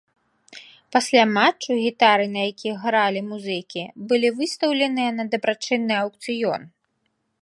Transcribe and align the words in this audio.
Пасля 0.95 1.23
матчу 1.33 1.71
гітары, 1.81 2.25
на 2.37 2.41
якіх 2.51 2.75
гралі 2.85 3.21
музыкі, 3.31 3.83
былі 4.13 4.31
выстаўленыя 4.39 5.11
на 5.19 5.23
дабрачынны 5.35 5.93
аўкцыён. 6.03 6.61